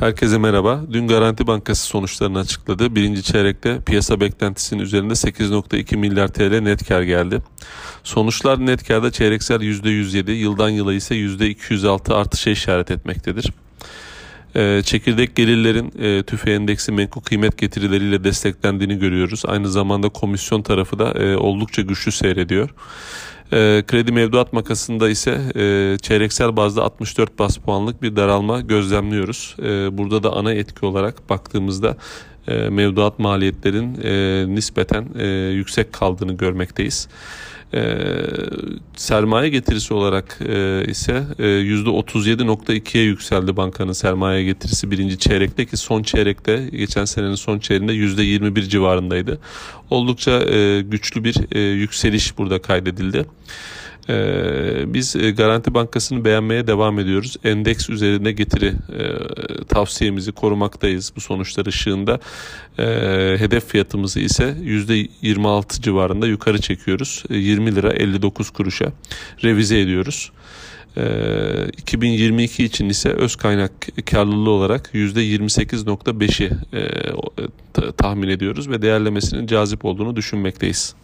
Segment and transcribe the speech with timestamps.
[0.00, 0.80] Herkese merhaba.
[0.92, 2.94] Dün Garanti Bankası sonuçlarını açıkladı.
[2.94, 7.42] Birinci çeyrekte piyasa beklentisinin üzerinde 8.2 milyar TL net kar geldi.
[8.04, 13.52] Sonuçlar net karda çeyreksel %107, yıldan yıla ise %206 artışa işaret etmektedir.
[14.56, 19.42] Ee, çekirdek gelirlerin e, tüfe endeksi menkul kıymet getirileriyle desteklendiğini görüyoruz.
[19.46, 22.70] Aynı zamanda komisyon tarafı da e, oldukça güçlü seyrediyor.
[23.52, 29.56] E, kredi mevduat makasında ise e, çeyreksel bazda 64 bas puanlık bir daralma gözlemliyoruz.
[29.62, 31.96] E, burada da ana etki olarak baktığımızda
[32.48, 37.08] e, mevduat maliyetlerin e, nispeten e, yüksek kaldığını görmekteyiz.
[37.74, 37.98] E,
[38.96, 46.02] sermaye getirisi olarak e, ise e, %37.2'ye yükseldi bankanın sermaye getirisi birinci çeyrekte ki son
[46.02, 49.38] çeyrekte geçen senenin son çeyreğinde %21 civarındaydı.
[49.90, 53.26] Oldukça e, güçlü bir e, yükseliş burada kaydedildi.
[54.10, 57.36] Ee, biz e, Garanti Bankası'nı beğenmeye devam ediyoruz.
[57.44, 58.74] Endeks üzerinde getiri e,
[59.64, 62.20] tavsiyemizi korumaktayız bu sonuçlar ışığında.
[62.78, 62.84] E,
[63.38, 67.24] hedef fiyatımızı ise %26 civarında yukarı çekiyoruz.
[67.30, 68.92] 20 lira 59 kuruşa
[69.44, 70.32] revize ediyoruz.
[71.78, 73.72] 2022 için ise öz kaynak
[74.06, 76.50] karlılığı olarak %28.5'i
[77.96, 80.94] tahmin ediyoruz ve değerlemesinin cazip olduğunu düşünmekteyiz.